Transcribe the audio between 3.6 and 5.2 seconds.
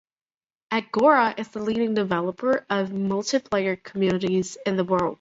communities in the world.